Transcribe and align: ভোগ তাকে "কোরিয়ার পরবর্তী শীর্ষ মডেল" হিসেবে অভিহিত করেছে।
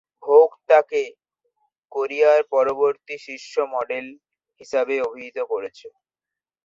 ভোগ 0.23 0.49
তাকে 0.69 1.01
"কোরিয়ার 1.91 2.41
পরবর্তী 2.53 3.15
শীর্ষ 3.25 3.53
মডেল" 3.73 4.05
হিসেবে 4.61 4.95
অভিহিত 5.01 5.37
করেছে। 5.51 5.87